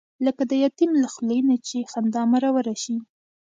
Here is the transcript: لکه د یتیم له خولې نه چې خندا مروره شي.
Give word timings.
لکه 0.25 0.43
د 0.49 0.51
یتیم 0.63 0.91
له 1.03 1.07
خولې 1.13 1.39
نه 1.49 1.55
چې 1.67 1.89
خندا 1.91 2.21
مروره 2.31 2.75
شي. 2.83 2.95